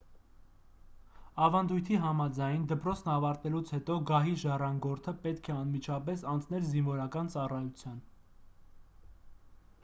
ավանդույթի 1.47 1.99
համաձայն 2.05 2.63
դպրոցն 2.71 3.11
ավարտելուց 3.17 3.73
հետո 3.75 3.99
գահի 4.13 4.33
ժառանգորդը 4.45 5.15
պետք 5.27 5.51
է 5.53 5.55
անմիջապես 5.57 6.25
անցներ 6.33 6.67
զինվորական 6.73 7.33
ծառայության 7.37 8.03